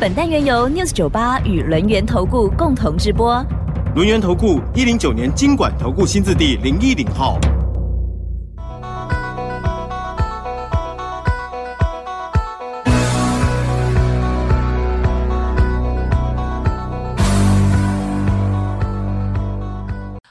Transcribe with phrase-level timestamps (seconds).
[0.00, 3.44] 本单元由 News 九八与轮源投顾共同直播。
[3.94, 7.38] 轮源投顾一零九年经管投顾新字第零一零号。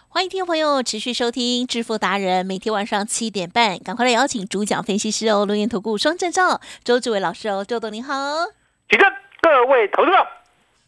[0.07, 8.15] 欢迎听众朋友持续收听《致富达人》，每天晚上七点半，赶快来邀请主讲分析师哦，轮源投顾双证照周志伟老师哦，周董您好。
[8.89, 9.07] 请问
[9.41, 10.27] 各位投资者，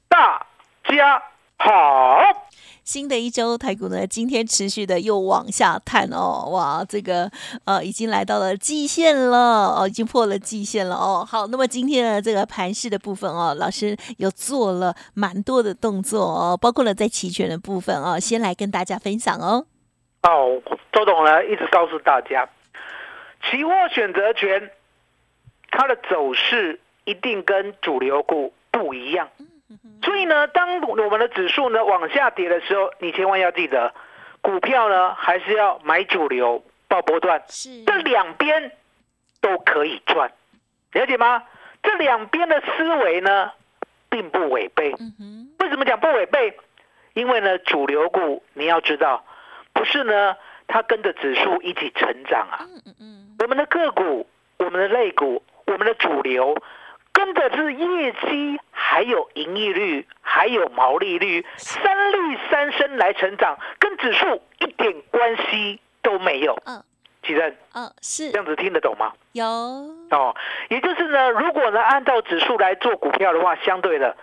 [0.09, 0.45] 大
[0.83, 1.23] 家
[1.57, 2.19] 好。
[2.83, 7.31] 新的一周台股呢，今天持续的又往下探哦，哇，这个
[7.65, 11.25] 呃已经来到了季线了哦，已经破了季线了哦。
[11.25, 19.65] 好，那么今天的这个盘势的部分哦，老师有做了蛮多的动作哦，包括了在期权的部分哦，先来跟大家分享哦。
[20.23, 22.49] 哦，周董呢一直告诉大家，
[23.43, 24.69] 期货选择权
[25.69, 29.29] 它的走势一定跟主流股不一样。
[30.03, 33.93] 所以呢，当我们的指数呢往下跌的时候，你千万要记得，
[34.41, 38.71] 股票呢还是要买主流、报波段，是这两边
[39.39, 40.31] 都可以赚，
[40.91, 41.43] 了解吗？
[41.83, 43.51] 这两边的思维呢，
[44.09, 44.93] 并不违背。
[45.59, 46.53] 为什么讲不违背？
[47.13, 49.25] 因为呢，主流股你要知道，
[49.73, 50.35] 不是呢，
[50.67, 52.67] 它跟着指数一起成长啊。
[53.39, 54.27] 我们的个股、
[54.57, 56.55] 我们的类股、我们的主流，
[57.21, 66.57] 跟的是业绩，还有盈利率，还有毛利率，三率三升来成长，跟指数一点关系都没有。
[66.65, 66.83] 嗯
[67.23, 69.13] 其实嗯，是这样子听得懂吗？
[69.33, 70.35] 有哦，
[70.69, 74.17] 也就是呢，如果呢按照指数来做股票的话，相对的，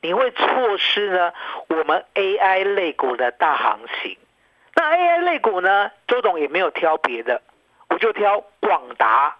[0.00, 1.32] 你会错失呢
[1.66, 4.16] 我们 AI 类股的大行情。
[4.76, 7.42] 那 AI 类股呢，周董也没有挑别的，
[7.88, 9.36] 我就挑广达，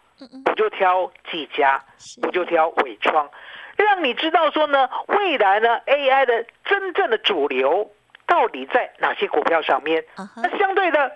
[0.46, 3.28] 我就挑技嘉，是我就挑伟创，
[3.76, 7.90] 让你知道说呢，未来呢 AI 的真正的主流
[8.26, 10.04] 到底在哪些股票上面。
[10.36, 11.12] 那相对的，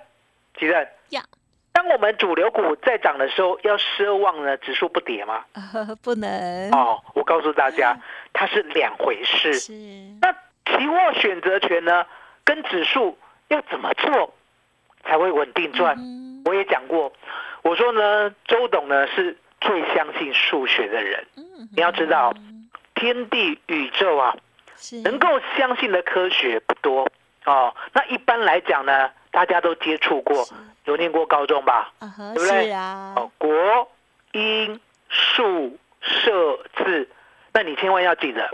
[0.58, 0.72] 其实
[1.10, 1.22] 呀，
[1.72, 5.44] 当我们主流股在涨的时候，要奢望呢指数不跌吗？
[6.02, 7.96] 不能哦，我告诉大家，
[8.32, 9.52] 它是两回事。
[9.54, 9.72] 是
[10.20, 10.32] 那
[10.66, 12.04] 期货选择权呢，
[12.44, 13.16] 跟指数
[13.48, 14.34] 要怎么做
[15.04, 15.96] 才会稳定赚？
[15.98, 17.12] 嗯我也讲过，
[17.68, 21.26] 我说呢，周董呢是最相信数学的人。
[21.36, 22.32] 嗯你要知道，
[22.94, 24.34] 天地宇宙啊，
[25.04, 27.06] 能够相信的科学不多
[27.44, 27.74] 哦。
[27.92, 30.46] 那一般来讲呢，大家都接触过，
[30.86, 31.92] 有念过高中吧？
[31.98, 33.52] 啊哈对不对是啊哦，国、
[34.32, 34.80] 英、
[35.10, 37.06] 数、社、字，
[37.52, 38.50] 那你千万要记得，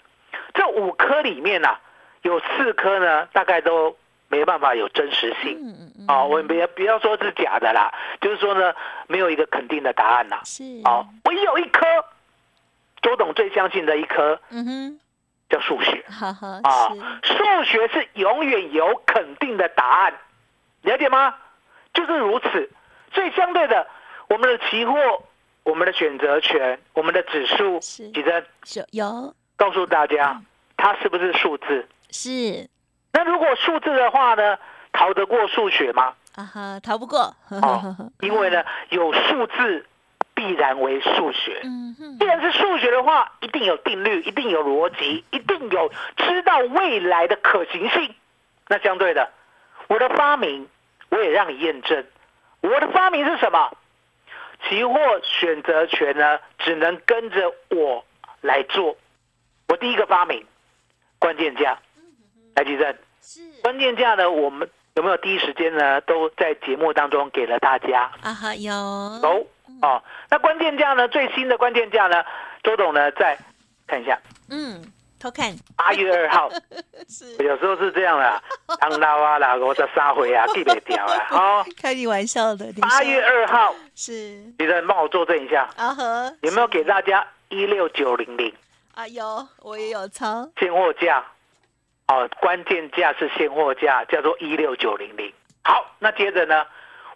[0.55, 1.79] 这五科里面呐、
[2.23, 3.97] 有四科呢，大概都
[4.35, 5.57] 没办法有真实性。
[5.63, 8.75] 嗯嗯嗯哦，我们不要不要说是假的啦，就是说呢，
[9.07, 10.43] 没有一个肯定的答案啦。
[10.45, 11.87] 是哦，唯有一科，
[13.01, 15.01] 周董最相信的一科嗯哼
[15.49, 16.89] 叫数学哈哈啊，
[17.23, 20.15] 数学是永远有肯定的答案，
[20.83, 21.37] 了解吗？
[21.93, 22.71] 就是如此。
[23.13, 23.87] 所以相对的，
[24.29, 24.97] 我们的期货、
[25.63, 28.45] 我们的选择权、我们的指数，是其实
[28.75, 30.43] 有有告诉大家，
[30.77, 31.87] 它是不是数字？
[32.11, 32.69] 是
[33.15, 34.59] 那如果数字的话呢，
[34.93, 36.13] 逃得过数学吗？
[36.35, 39.87] 啊哈逃不过哦， 因为呢，有数字
[40.35, 41.61] 必然为数学。
[41.63, 48.15] 嗯哼既然是数学的话，一定有定律，一定有逻辑，一定有知道未来的可行性。
[48.67, 49.31] 那相对的，
[49.89, 50.69] 我的发明
[51.11, 52.05] 我也让你验证。
[52.63, 53.71] 我的发明是什么？
[54.69, 58.05] 期货选择权呢，只能跟着我
[58.41, 58.97] 来做。
[59.69, 60.45] 我第一个发明
[61.21, 61.79] 关键价，
[62.55, 62.95] 来举证。
[63.21, 66.01] 是关键价呢，我们有没有第一时间呢？
[66.03, 68.11] 都在节目当中给了大家。
[68.23, 69.47] 啊哈有有
[69.83, 71.09] 哦，那关键价呢？
[71.09, 72.23] 最新的关键价呢？
[72.63, 73.11] 周董呢？
[73.13, 73.37] 再
[73.87, 74.19] 看一下，
[74.51, 74.83] 嗯
[75.19, 76.51] 偷看 八月二号，
[77.09, 78.43] 是有时候是这样的，
[78.79, 81.27] 当老啊啦，我的三回啊，记不掉啊。
[81.31, 84.13] 哦，开你玩笑的八月二号，是
[84.59, 88.53] 你人帮我作证一下，啊哈有没有给大家一六九零零
[88.95, 91.25] 啊有我也有抄现货价？
[92.09, 95.33] 哦，关键价是现货价，叫做一六九零零。
[95.63, 96.67] 好，那接着呢，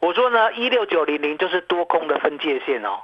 [0.01, 3.01] 我说呢，一六九零零就是多空的分界线哦。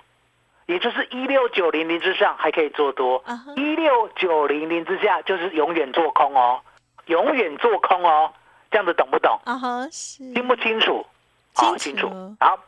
[0.66, 3.22] 也就是一六九零零之上还可以做多
[3.54, 6.58] 一六九零零之下就是永远做空哦，
[7.04, 8.32] 永远做空哦，
[8.70, 9.38] 这样子懂不懂？
[9.44, 11.06] 啊哈，是清不清楚？
[11.52, 12.36] 清楚好清楚。
[12.40, 12.58] 好，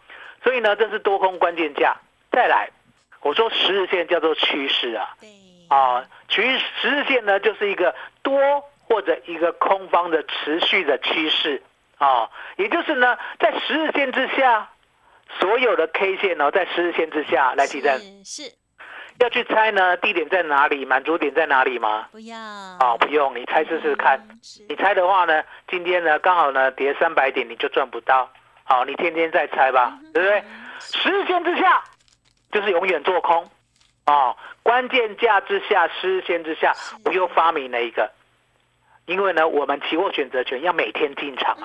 [0.44, 1.96] 所以呢，这是多空关键价。
[2.30, 2.68] 再来，
[3.22, 5.30] 我说十日线叫做趋势啊，对
[5.68, 11.62] 啊，趋十日线呢就是一个多或者一个空方的持续的趋势。
[11.98, 14.68] 啊，也就是呢，在十日线之下，
[15.40, 18.52] 所有的 K 线呢，在十日线之下来提振，是是。
[19.18, 22.06] 要去猜呢，低点在哪里，满足点在哪里吗？
[22.12, 22.36] 不要。
[22.36, 24.18] 啊，不用，你猜试试看。
[24.28, 24.38] 嗯
[24.68, 28.30] 你猜的话呢，今天呢刚好呢跌三百点，你就赚不到。
[28.64, 30.44] 好，你天天在猜吧，对不对？
[30.80, 31.82] 十日线之下
[32.52, 33.50] 就是永远做空。
[34.04, 36.74] 啊，关键价之下，十日线之下，
[37.06, 38.12] 我又发明了一个，
[39.06, 41.56] 因为呢，我们期货选择权要每天进场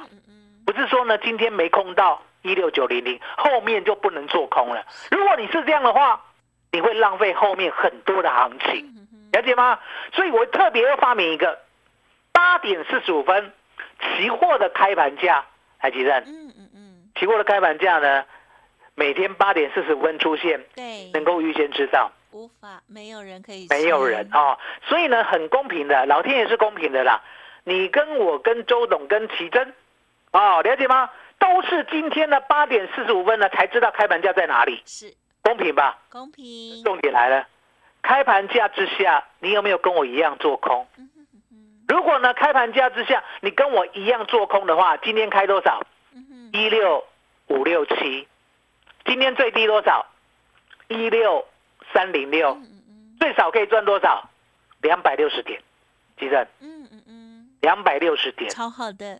[0.66, 4.86] 不是说呢今天没空到一六九零零，后面就不能做空了。
[5.12, 6.24] 如果你是这样的话，
[6.72, 8.88] 你会浪费后面很多的行情。
[9.34, 9.80] 了解吗？
[10.14, 11.60] 所以我特别要发明一个
[12.32, 13.52] 八点四十五分
[14.00, 15.46] 期货的开盘价，
[15.82, 18.26] 来记得嗯嗯嗯，期货的开盘价呢，
[18.96, 24.58] 每天八点四十五分出现，对，能够预先知道，无法没有人可以没有人哦，
[24.88, 27.22] 所以呢很公平的，老天也是公平的啦。
[27.64, 29.74] 你跟我跟周董跟奇珍，
[30.32, 31.10] 哦，了解吗？
[31.38, 36.00] 都是今天的八点四十五分呢才知道开盘价在哪里，是公平吧？
[36.10, 37.48] 公平，重点来了，
[38.02, 40.88] 开盘价之下，你有没有跟我一样做空？
[40.98, 45.82] 嗯哼嗯哼如果呢，开盘价之下，你跟我一样做空的话，今天开多少？
[46.54, 47.04] 一六
[47.48, 48.28] 五六七。
[49.06, 50.06] 今天最低多少？
[50.90, 51.48] 一六
[51.94, 52.58] 三零六。
[53.20, 54.30] 最少可以赚多少？
[54.82, 55.62] 两百六十点。
[56.18, 59.20] 记得嗯嗯嗯两百六十点嗯，，超好的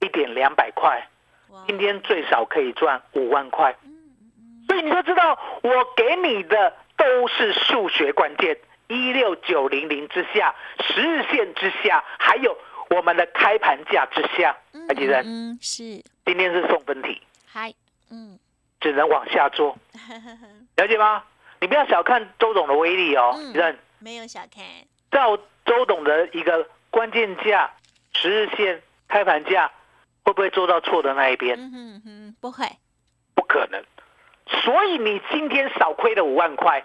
[0.00, 1.06] 一点两百块。
[1.48, 3.74] 哇，今天最少可以赚五万块。
[4.66, 8.56] 所以你就知道，我给你的都是数学关键。
[8.88, 12.56] 一六九零零之下，十日线之下，还有
[12.90, 15.22] 我们的开盘价之下，嗯还记得？
[15.24, 17.72] 嗯是今天是送分题，嗨
[18.10, 18.38] 嗯
[18.80, 19.76] 只能往下做，
[20.76, 21.24] 了解吗？
[21.62, 24.64] 你不要小看周董的威力哦，嗯认没有小看
[25.12, 27.70] 照周董的一个关键价、
[28.14, 29.70] 十日线开盘价，
[30.24, 31.56] 会不会做到错的那一边？
[31.56, 32.66] 嗯哼不会
[33.36, 33.80] 不可能。
[34.64, 36.84] 所以你今天少亏了五万块，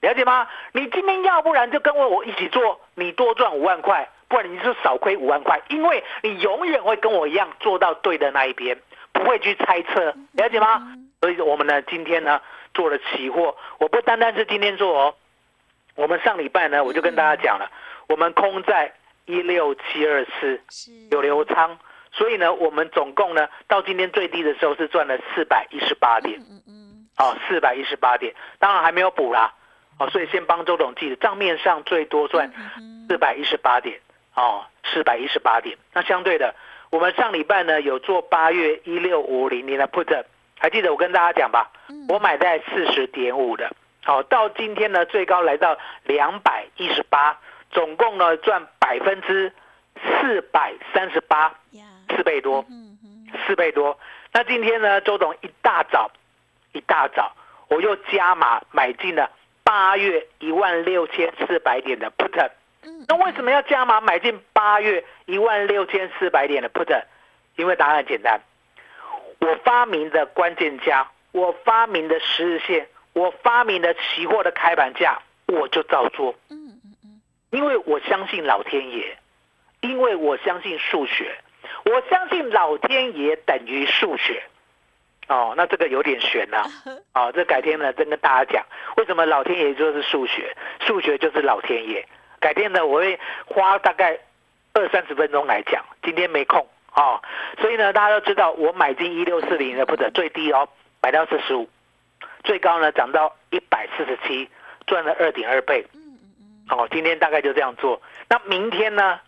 [0.00, 0.48] 了解吗？
[0.72, 8.80] 你今天要不然就跟我我一起做，你多赚五万块，不然你就少亏五万块，因为你永远会跟我一样做到对的那一边，
[9.12, 10.76] 不会去猜测，了解吗？
[10.80, 12.40] 嗯所以我们呢，今天呢
[12.76, 15.14] 做了期货，我不单单是今天做哦，
[15.96, 17.68] 我们上礼拜呢我就跟大家讲了，
[18.06, 18.92] 我们空在
[19.24, 20.60] 一六七二四
[21.10, 21.78] 有流仓，
[22.12, 26.38] 所以呢我们总共呢到今天最低的时候是赚了四百一十八点。
[26.38, 26.72] 嗯嗯
[27.18, 29.54] 哦，四百一十八点，当然还没有补啦，
[29.98, 33.98] 哦，所以先帮周董记得账面上最多赚嗯四百一十八点，
[34.34, 35.78] 哦，四百一十八点。
[35.94, 36.54] 那相对的，
[36.90, 40.24] 我们上礼拜呢有做八月一六五零年的 put，
[40.58, 41.70] 还记得我跟大家讲吧？
[41.88, 43.70] 嗯我买在四十点五的，
[44.04, 47.38] 好、到今天呢最高来到两百一十八，
[47.70, 49.52] 总共呢赚百分之
[49.94, 51.54] 四百三十八，
[52.08, 52.64] 四倍多。
[53.46, 53.98] 四倍多。
[54.32, 56.10] 那今天呢，周董一大早，
[56.72, 57.32] 一大早
[57.68, 59.30] 我又加码买进了
[59.62, 62.50] 八月一万六千四百点的 put。
[62.82, 67.02] 嗯那为什么要加码买进八月一万六千四百点的 put？
[67.56, 68.40] 因为答案很简单，
[69.38, 76.34] 我发明的关键价，我发明的十日线，我发明的期货的开盘价，我就照做。
[76.50, 79.16] 嗯嗯嗯因为我相信老天爷，
[79.80, 81.36] 因为我相信数学，
[81.84, 84.42] 我相信老天爷等于数学。
[85.28, 86.62] 哦，那这个有点悬呐、
[87.12, 88.64] 哦，这改天呢，真跟大家讲，
[88.96, 92.06] 为什么老天爷就是数学，数学就是老天爷。
[92.38, 94.18] 改天呢，我会花大概
[94.72, 96.64] 二三十分钟来讲，今天没空
[96.96, 97.22] 哦。
[97.60, 100.68] 所以呢，大家都知道，我买进一六四零的 put 最低哦，
[101.00, 101.68] 买到四十五，
[102.42, 104.50] 最高呢涨到一百四十七，
[104.86, 105.86] 赚了二点二倍。
[105.94, 108.02] 嗯嗯哦，今天大概就这样做。
[108.28, 109.20] 那明天呢？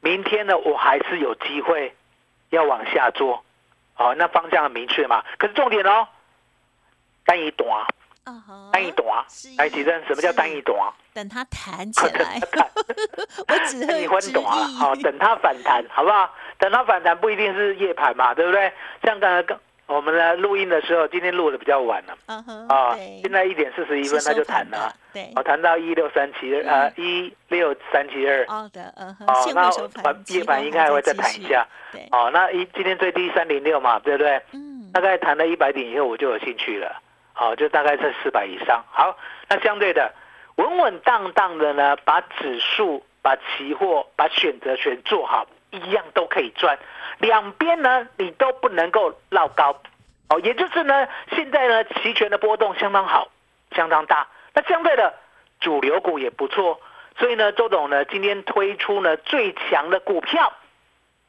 [0.00, 1.92] 明天呢，我还是有机会
[2.50, 3.42] 要往下做。
[3.96, 5.24] 哦，那方向很明确嘛。
[5.38, 6.06] 可是重点哦，
[7.24, 7.88] 单一短，啊哈
[8.72, 9.48] 单一短是。
[9.56, 10.76] 来，举证，什么叫单一短？
[11.14, 12.40] 等它弹起来，
[13.48, 16.30] 我只单一会直分短好，等它反弹，好不好？
[16.58, 18.72] 等它反弹不一定是夜盘嘛，对不对？
[19.02, 28.44] 像刚才刚我们来录音的时候，今天录的比较晚了啊现在一点四十一分，是那就弹了啊，对我，弹到一六三七呃一六三七二。
[28.48, 31.64] 哦的嗯哼哦，那夜盘应该还会再弹一下。
[31.92, 34.42] 对哦，那一今天最低三零六嘛，对不对？
[34.52, 37.00] 嗯大概弹了一百点以后，我就有兴趣了。
[37.38, 38.82] 好，就大概在四百以上。
[38.90, 39.14] 好，
[39.46, 40.10] 那相对的
[40.54, 46.78] 稳稳当当的呢，把指数、把期货、把选择权做好，一样都可以赚。
[47.18, 49.76] 两边呢，你都不能够绕高。
[50.30, 53.28] 哦，也就是呢，现在呢，期权的波动相当好，
[53.72, 54.26] 相当大。
[54.54, 55.12] 那相对的
[55.60, 56.80] 主流股也不错，
[57.18, 60.50] 所以呢，周董呢今天推出呢最强的股票，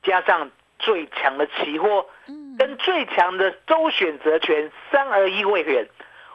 [0.03, 0.49] 加上
[0.79, 2.05] 最强的期货，
[2.57, 5.87] 跟最强的周选择权三二一位选，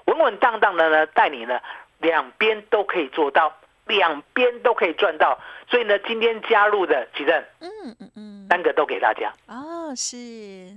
[0.06, 1.60] 稳稳当当的呢带你呢
[1.98, 3.52] 两边都可以做到，
[3.86, 5.38] 两边都可以赚到。
[5.68, 9.32] 所以呢，今天加入的几任，嗯嗯嗯，三个都给大家。
[9.46, 10.16] 哦，是。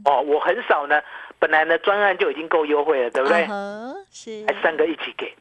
[0.06, 1.02] 哦，我很少呢。
[1.38, 3.46] 本来呢，专案就已经够优惠了，对不对？
[4.10, 5.36] 是，还三个一起给，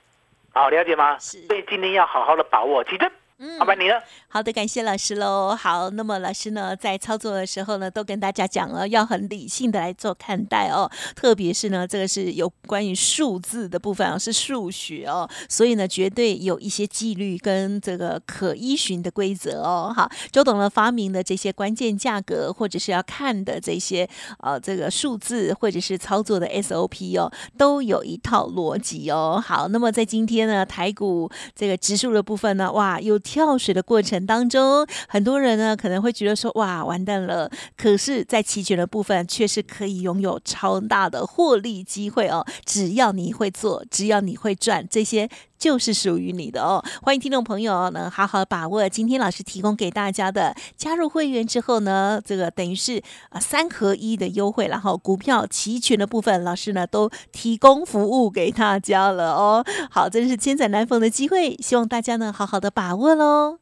[0.53, 1.17] 好了解吗？
[1.21, 3.11] 是，所以今天要好好的把握，其实。
[3.45, 3.93] 嗯，好吧，你呢？
[4.29, 5.55] 好的，感谢老师喽。
[5.55, 10.91] 好，那么老师呢，在操作的时候呢，都跟大家讲了，要很理性的来做看待哦。
[11.15, 19.93] 特别是呢，这个是有关于数字的部分啊，是数学哦，所以呢，绝对有一些纪律跟这个可依循的规则哦。
[19.95, 24.09] 好，周董呢发明的这些关键价格，或者是要看的这些
[24.39, 29.39] 呃这个数字，或者是操作的 SOP 哦，都有一套逻辑哦。
[29.47, 42.47] 好，那么在今天呢，台股这个指数的部分呢，哇，又跳水的过程当中，很多人呢可能会觉得说哇完蛋了，可是，在期权的部分却是可以拥有超大的获利机会哦。
[42.65, 46.85] 只要你会做，只要你会赚，这些就是属于你的哦。
[47.03, 59.65] 欢迎听众朋友能好好把握今天老师提供给大家的加入会员之后呢，这个等于是啊三合一的优惠，然后股票期权的部分，老师呢都提供服务给大家了哦。
[59.91, 63.14] 好，真是千载难逢的机会，希望大家呢好好的把握。
[63.15, 63.59] 喽！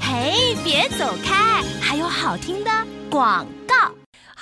[0.00, 2.70] 嘿，别走开，还有好听的
[3.10, 3.81] 广告。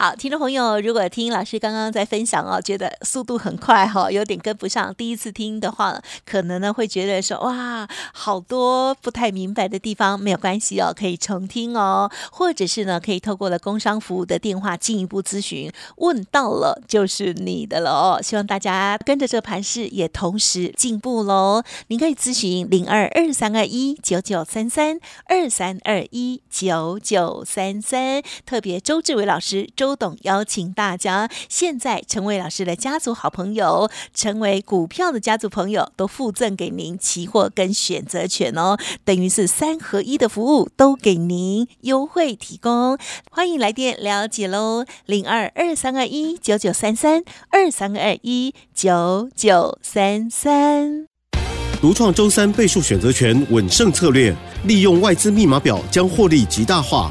[0.03, 4.95] 好，听众朋友，如果听老师刚刚在分享哦，觉得速度很快哈，有点跟不上。
[4.95, 18.23] 第一次听的话，可能呢会觉得说哇，好多不太明白的地方，没有关系哦，可以重听哦，或者是呢可以透过了工商服务的电话进一步咨询，问到了就是你的了哦。
[18.23, 21.63] 希望大家跟着这盘势也同时进步喽。
[21.89, 29.90] 您可以咨询零二二三二一九九三三二三二一九九三三，特别周志伟老师周。
[29.91, 42.97] 周董邀请大家，现在成为老师的家族好朋友，成为股票的家族朋友，都附赠给您期货跟选择权哦，等于是三合一的服务都给您优惠提供，
[43.33, 51.09] 欢迎来电了解喽，零二二三二一九九三三二三二一九九三三，
[51.81, 54.33] 独创周三倍数选择权稳胜策略，
[54.67, 57.11] 利用外资密码表将获利极大化。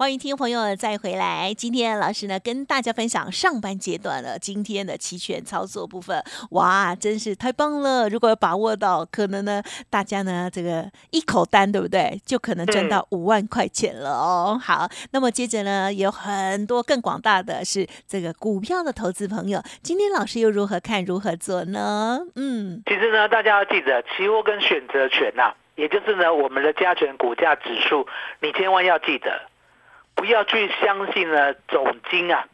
[0.00, 1.52] 欢迎听众朋友再回来。
[1.52, 8.08] 今天老师呢跟大家分享上半阶段了今天的期权操作部分，哇，真是太棒了！
[8.08, 12.18] 如果把握到，可能呢大家呢这个一口单，对不对？
[12.24, 14.58] 就可能赚到五万块钱了哦。
[14.58, 22.20] 好，那么接着呢有很多更广大的是这个股票的投资朋友，今天老师又如何看如何做呢？
[22.36, 28.06] 嗯，其实呢大家要记得，期货跟选择权呐，也就是呢我们的加权股价指数，
[28.40, 29.49] 你千万要记得。
[30.20, 32.44] 不要去相信呢总金啊，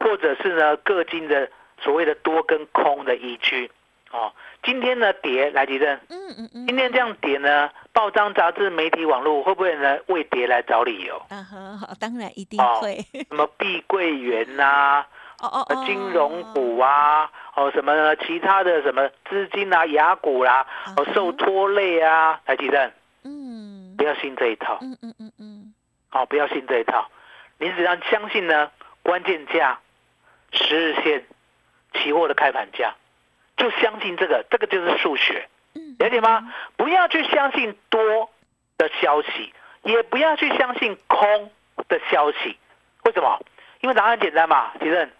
[0.00, 1.48] 或者是呢各金的
[1.80, 3.70] 所谓的多跟空的依据
[4.10, 4.32] 哦。
[4.64, 11.16] 今天呢跌来提振，嗯嗯嗯，今天这样跌呢，报章杂志媒体网络会不会呢为跌来找理由？
[11.28, 12.96] 啊哈，当然一定会。
[13.28, 15.06] 什么碧桂园呐，
[15.40, 22.92] 哦 哦，金融股啊，哦什么其他的什么资金啊、雅股啦，哦受拖累啊，来提振。
[23.24, 24.78] 嗯，不要信这一套。
[24.80, 25.51] 嗯嗯嗯嗯。
[26.12, 27.08] 好，不要信这一套。
[27.58, 28.70] 你只要相信呢，
[29.02, 29.80] 关键价、
[30.52, 31.24] 十日线、
[31.94, 32.94] 期货的开盘价，
[33.56, 35.48] 就相信这个，这个就是数学，
[35.98, 36.52] 了解吗？
[36.76, 38.30] 不要去相信多
[38.76, 39.54] 的消息，
[39.84, 41.50] 也不要去相信空
[41.88, 42.58] 的消息。
[43.04, 43.40] 为什么？
[43.80, 45.10] 因为答案简单嘛，其实，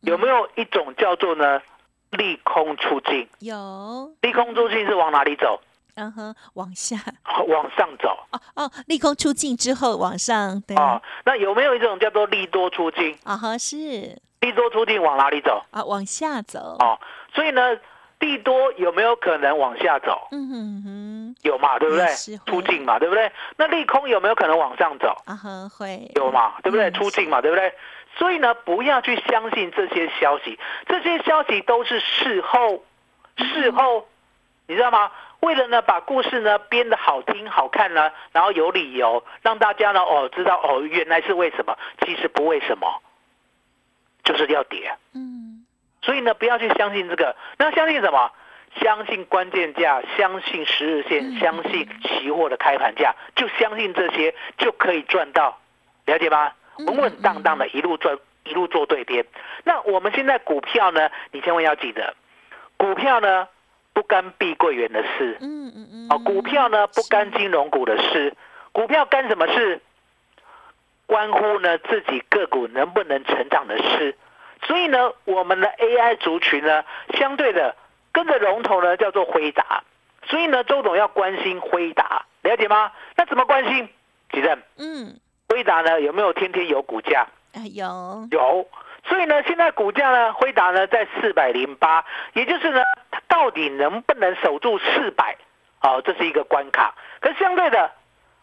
[0.00, 1.62] 有没有一种叫做呢
[2.10, 3.28] 利空出尽？
[3.38, 4.12] 有。
[4.20, 5.62] 利空出尽是往哪里走？
[5.94, 6.96] 嗯哼，往下，
[7.48, 8.08] 往上走。
[8.30, 10.76] 哦哦，利空出尽之后往上，对。
[10.76, 13.16] 哦，那有没有一种叫做利多出尽？
[13.24, 14.18] 啊哈，是。
[14.40, 15.62] 利多出尽往哪里走？
[15.70, 16.76] 啊，往下走。
[16.80, 16.98] 哦，
[17.34, 17.76] 所以呢，
[18.18, 20.28] 利多有没有可能往下走？
[20.32, 22.06] 嗯哼哼，有嘛，对不对
[22.46, 23.30] 出境嘛，对不对？
[23.56, 25.14] 那利空有没有可能往上走？
[25.26, 26.88] 啊哈，会有嘛，对不对？
[26.90, 27.72] 嗯出境嘛，对不对？
[28.16, 32.82] 所以呢，不要去相信这些消息，这些消息都是事后，
[33.38, 34.06] 事后，
[34.66, 35.10] 你知道吗？
[35.42, 43.02] 为了呢把故事呢编得好听好看呢，然后有理由让大家呢哦知道哦原来是为什么，其实不为什么，
[44.24, 44.92] 就是要跌。
[45.14, 45.66] 嗯
[46.00, 48.30] 所以呢，不要去相信这个，那相信什么？
[48.80, 55.58] 相信关键价，相信十日线，嗯相信期货的开盘价，就相信这些就可以赚到，
[56.06, 56.52] 了解吗？
[56.78, 59.24] 嗯稳稳当当的一路赚，一路做对边。
[59.62, 61.10] 那我们现在股票呢？
[61.30, 62.14] 你千万要记得，
[62.76, 63.46] 股票呢
[63.94, 68.34] 不干碧桂园的事，嗯嗯嗯，哦，股票呢不干金融股的事，
[68.72, 69.80] 股票干什么事？
[71.06, 74.16] 关乎呢自己个股能不能成长的事。
[74.64, 76.84] 所以呢，我们的 AI 族群呢，
[77.14, 77.74] 相对的
[78.12, 79.82] 跟着龙头呢叫做辉达，
[80.26, 82.92] 所以呢，周董要关心辉达，了解吗？
[83.16, 83.88] 那怎么关心？
[84.32, 85.18] 吉正，嗯
[85.48, 87.26] 辉达呢有没有天天有股价？
[87.52, 88.66] 啊有有，
[89.06, 92.80] 所以呢，现在股价呢，辉达呢在四百零八，也就是呢，
[93.12, 95.36] 它到底能不能守住四百？
[95.82, 96.94] 哦，这是一个关卡。
[97.20, 97.90] 可是相对的，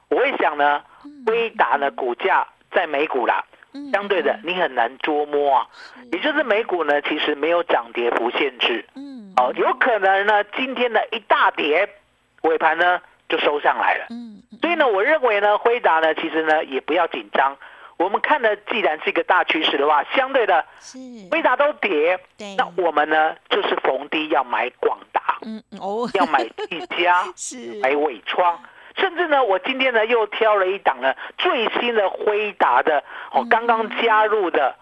[0.10, 0.82] 我会想呢，
[1.26, 5.68] 辉达呢股价在美股啦，嗯相对的你很难捉摸啊。
[6.12, 11.90] 也就是美股呢，其实没有涨跌幅限制，嗯哦，有可能呢今天的一大跌，
[12.44, 14.06] 尾盘呢就收上来了。
[14.10, 17.56] 嗯所以呢，我认为呢，辉达呢，其实呢也不要紧张。
[18.00, 20.98] 我们看的既然是一个大趋势的话，相对的是。
[21.30, 22.56] 辉达都跌，对。
[22.56, 26.10] 那我们呢就是逢低要买广达，嗯嗯哦。
[26.14, 27.78] 要买技嘉， 是。
[27.82, 28.58] 买伟创，
[28.96, 33.04] 甚至呢，我今天呢又挑了一档呢最新的辉达的
[33.34, 34.74] 哦，刚刚加入的，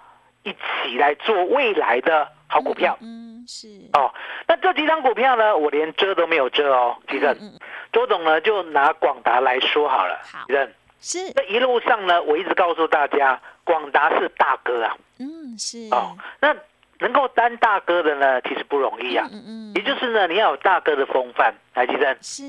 [0.44, 2.96] 一起来做未来的好股票。
[3.02, 3.68] 嗯是。
[3.94, 4.14] 哦，
[4.48, 7.36] 那这几张股票呢，我连遮都没有遮哦，吉正。
[7.42, 7.58] 嗯。
[7.92, 10.72] 周总呢，就拿广达来说好了好，吉正。
[11.00, 16.56] 是那一路上呢，我一直告诉大家，广达是大哥啊，嗯是哦，那
[17.00, 19.28] 能够担大哥的呢，其实不容易啊。
[19.32, 22.18] 嗯嗯也就是呢，你要有大哥的风范，来，吉正。
[22.22, 22.44] 是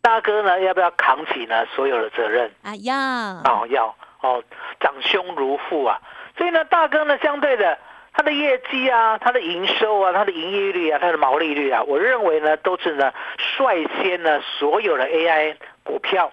[0.00, 2.50] 大哥呢，要不要扛起呢所有的责任？
[2.62, 4.42] 啊要哦，要哦，
[4.80, 5.98] 长兄如父啊。
[6.38, 7.78] 所以呢，大哥呢，相对的，
[8.14, 16.32] 他的业绩啊，他的营收啊，他的营业率啊，他的毛利率啊，我认为呢，都是呢率先呢所有的 AI 股票。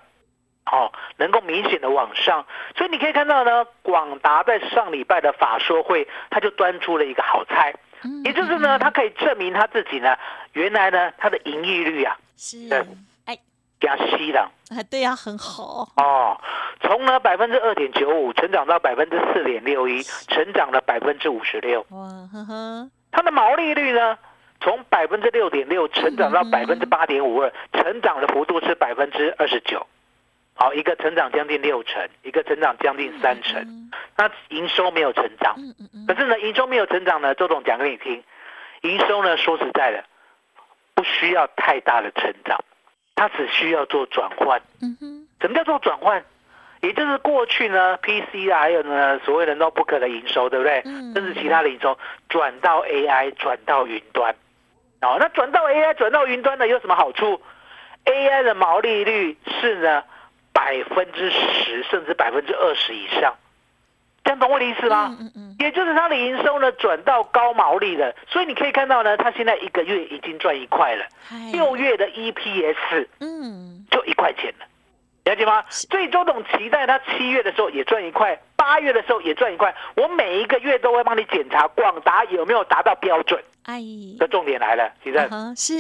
[0.72, 10.18] 哦，能够明显的往上，所以你可以看到呢，广达在上礼拜的法说会，他就端出了一个好菜，嗯也就是呢，他可以证明他自己呢，
[10.54, 12.70] 原来呢，他的盈利率啊，是。
[12.70, 12.86] 对
[13.26, 13.38] 哎。
[13.80, 14.52] 给他吸了。
[14.72, 15.88] 啊对呀很好。
[15.98, 16.42] 哦，
[16.82, 21.86] 从呢百分之二点九五成长到百分之四点六一，成长了百分之五十六。
[21.92, 22.90] 哇呵呵。
[23.12, 24.18] 它的毛利率呢，
[24.62, 29.86] 从百分之六点六成长到百分之八点五二，成长的幅度是百分之二十九。
[30.58, 33.62] 好，一个成长将近六成，一个成长将近三成。
[33.62, 35.56] 嗯那营收没有成长，
[36.08, 38.24] 可是呢，营收没有成长呢，周总讲给你听，
[38.82, 40.04] 营收呢，说实在的，
[40.96, 42.60] 不需要太大的成长，
[43.16, 44.60] 它只需要做转换。
[45.40, 46.26] 什么叫做转换？
[46.82, 50.82] 也就是过去呢，PC 啊，还有呢所谓的 notebook 的营收，对不对？
[50.86, 51.96] 嗯甚至其他的营收
[52.28, 54.36] 转到 AI，转到云端。
[55.02, 57.40] 哦，那转到 AI，转到云端呢，有什么好处
[58.06, 60.04] ？AI 的毛利率是呢
[60.58, 63.36] 百分之十甚至百分之二十以上，
[64.24, 65.16] 这样懂我的意思吗？
[65.20, 65.56] 嗯嗯嗯。
[65.60, 71.06] 也就是它的营收呢转到高毛利了，所以你可以看到呢，它现在一个月已经赚一块了，
[71.52, 73.86] 六月的 EPS 嗯。
[73.92, 74.66] 就一块钱了，
[75.26, 75.64] 了解吗？
[75.70, 79.74] 所以周董期待他七月的时候也赚一块，八月的时候也赚一块。
[79.96, 83.40] 我每一个月都会帮你检查广达有没有达到标准。
[83.66, 83.80] 哎。
[84.20, 85.18] 这重点来了，其实。
[85.20, 85.74] 啊哈是。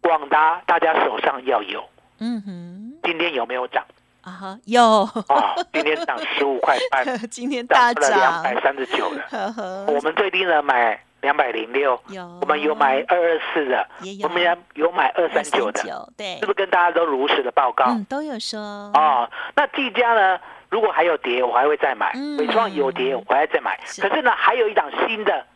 [0.00, 1.84] 广达大家手上要有，
[2.20, 2.92] 嗯哼。
[3.02, 3.84] 今天有没有涨？
[4.24, 5.02] 啊哈有。
[5.28, 9.84] 啊，今天涨十五块半， 今天大涨了两百三十九了。
[9.86, 11.98] 我们最低呢买两百零六，
[12.40, 13.86] 我们有买二二四的
[14.22, 15.82] 我们也有买二三九的，
[16.16, 16.38] 对。
[16.40, 17.84] 是不是跟大家都如实的报告？
[17.88, 18.60] 嗯都有说。
[18.94, 20.40] 哦，那技嘉呢？
[20.70, 22.10] 如果还有跌，我还会再买。
[22.14, 23.78] 嗯；伟创有跌，我还会再买。
[24.00, 25.46] 可是呢，还有一档新的，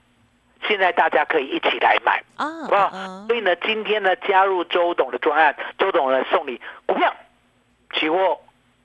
[0.68, 2.90] 现在大家可以一起来买，啊好不好？
[2.94, 3.26] 嗯。
[3.26, 7.12] 所以呢，今天呢加入周董的专案，周董呢送你股票、
[7.94, 8.38] 期货、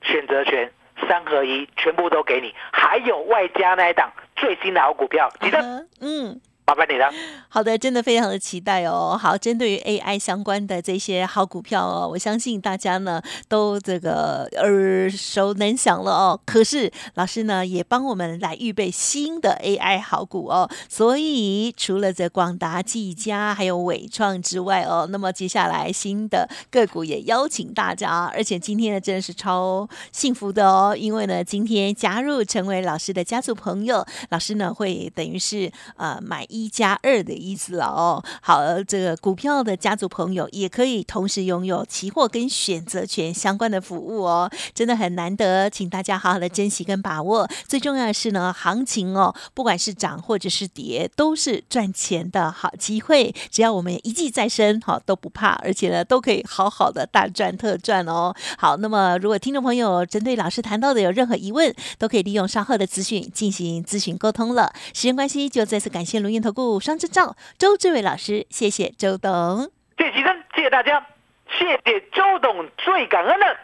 [0.04, 0.72] 选择权
[1.08, 5.58] 三合一，全部都给你，还有外加那一档最新的好股票，记得。
[5.58, 6.42] 啊哈嗯。
[6.66, 7.12] 麻烦你了。
[7.50, 9.18] 好的，真的非常的期待哦。
[9.20, 16.40] 好，针对于 AI 相关的这些好股票哦，我相信大家呢都这个耳熟能详了哦。
[16.46, 20.68] 可是老师呢也帮我们来预备新的 AI 好股哦。
[20.88, 36.48] 所以除了这广达、技嘉还有伟创之外哦，那么接下来新的个股也邀请大家，而且今天呢真的是超幸福的哦，因为呢今天加入成为老师的家族朋友，老师呢会等于是呃买。
[36.54, 38.24] 一加二的意思了哦。
[38.42, 47.50] 好，这个股票的家族朋友也可以同时拥有期货跟选择权相关的服务哦，真的很难得，请大家好好的珍惜跟把握。
[47.68, 53.34] 最重要的是呢，行情哦，不管是涨或者是跌，都是赚钱的好机会。
[53.50, 58.32] 只要我们一技在身，好都不怕，而且呢，都可以好好的大赚特赚哦。
[58.60, 64.72] 好，那么如果听众朋友针对老师谈到的有任何疑问，都可以利用稍后的资讯进行咨询沟通了。
[64.94, 66.43] 时间关系，就再次感谢卢燕。
[66.44, 70.22] 投顾双证照周志伟老师，谢谢周董，谢谢
[70.54, 71.08] 谢谢大家，
[71.50, 73.58] 谢谢周董，最感恩的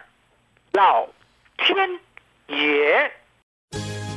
[0.71, 1.05] 老
[1.57, 1.99] 天
[2.47, 3.11] 爷。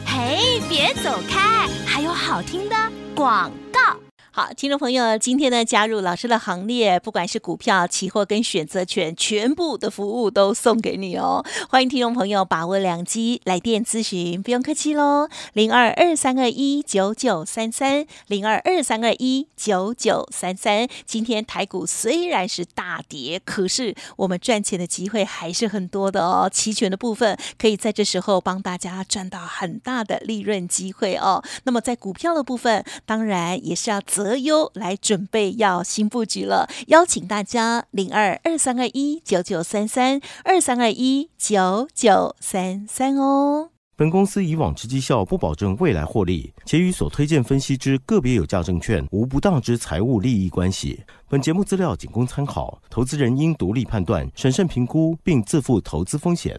[0.07, 2.77] 嘿，别走开，还有好听的
[3.17, 3.99] 广告。
[4.35, 11.45] 好，听众朋友，今天呢加入老师的行列，不管是股票、期货跟选择权，全部的服务都送给你哦。
[11.69, 20.89] 欢迎听众朋友把握良机来电咨询，不用客气喽，零二二三二一九九三三，零二二三二一九九三三。
[21.05, 26.49] 今天台股虽然是大跌，可是我们赚钱的机会还是很多的哦。
[26.51, 31.45] 期权的部分可以在这时候帮大家赚到很大的利润机会哦。
[31.65, 34.22] 那么在股票的部分，当然也是要择。
[34.23, 43.71] 择优来准备要新布局了，邀请大家零二二三二一九九三三二三二一九九三三哦。
[43.95, 51.03] 本公司以往之绩效不保证未来获利，且与所推荐分析之个别有价证券无不当之财务利益关系。
[51.29, 56.59] 本节目资料仅供参考，投资人应独立判断、审慎评估，并自负投资风险。